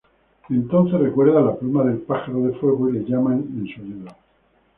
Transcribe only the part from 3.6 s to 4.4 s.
su ayuda.